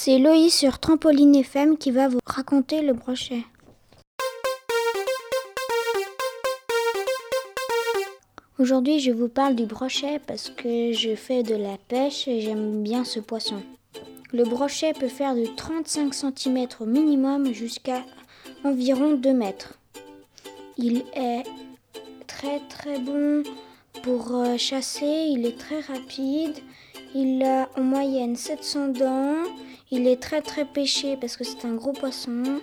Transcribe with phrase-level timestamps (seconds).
[0.00, 3.42] C'est Loïs sur Trampoline FM qui va vous raconter le brochet.
[8.60, 12.84] Aujourd'hui, je vous parle du brochet parce que je fais de la pêche et j'aime
[12.84, 13.60] bien ce poisson.
[14.32, 18.04] Le brochet peut faire de 35 cm au minimum jusqu'à
[18.62, 19.80] environ 2 mètres.
[20.76, 21.42] Il est
[22.28, 23.42] très très bon
[24.04, 26.56] pour euh, chasser, il est très rapide,
[27.16, 29.42] il a en moyenne 700 dents,
[29.90, 32.60] il est très très pêché parce que c'est un gros poisson.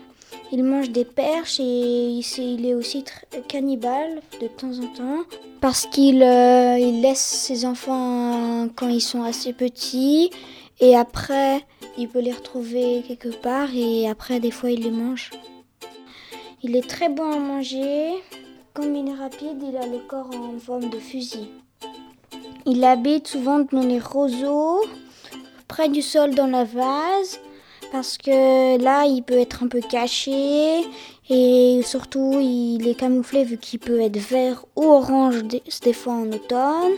[0.52, 3.04] Il mange des perches et il est aussi
[3.48, 5.24] cannibale de temps en temps
[5.62, 10.30] parce qu'il euh, laisse ses enfants quand ils sont assez petits
[10.80, 11.62] et après
[11.98, 15.32] il peut les retrouver quelque part et après des fois il les mange.
[16.64, 18.10] Il est très bon à manger.
[18.74, 21.48] Comme il est rapide, il a le corps en forme de fusil.
[22.66, 24.82] Il habite souvent dans les roseaux,
[25.76, 27.42] près du sol dans la vase,
[27.92, 30.86] parce que là, il peut être un peu caché
[31.30, 36.32] et surtout, il est camouflé vu qu'il peut être vert ou orange des, fois en
[36.32, 36.94] automne.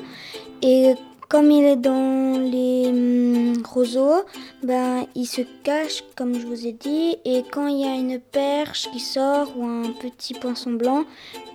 [0.62, 0.94] Et
[1.28, 4.22] comme il est dans les hum, roseaux,
[4.62, 7.16] ben, il se cache, comme je vous ai dit.
[7.26, 11.04] Et quand il y a une perche qui sort ou un petit poisson blanc,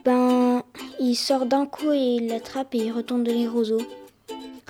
[0.05, 0.65] ben,
[0.99, 3.87] il sort d'un coup et il l'attrape et il retourne dans les roseaux.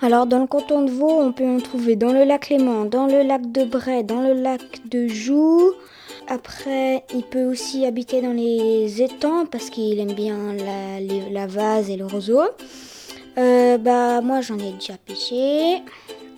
[0.05, 3.07] Alors dans le canton de Vaud, on peut en trouver dans le lac Léman, dans
[3.07, 5.75] le lac de Bray, dans le lac de Joux.
[6.27, 10.55] Après, il peut aussi habiter dans les étangs parce qu'il aime bien
[11.31, 12.43] la, vase et le roseau.
[13.39, 15.83] Euh, bah moi j'en ai déjà pêché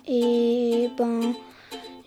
[0.07, 1.33] et ben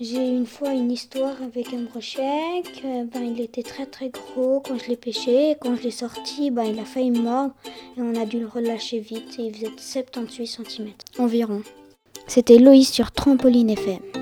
[0.00, 2.62] j'ai une fois une histoire avec un brochet.
[2.82, 5.56] ben, il était très très gros quand je l'ai pêché.
[5.60, 7.54] quand je l'ai sorti, ben, il a failli mordre
[7.96, 9.36] et on a dû le relâcher vite.
[9.38, 10.88] Il faisait 78 cm
[11.18, 11.62] environ.
[12.26, 14.17] C'était Loïs sur Trampoline FM.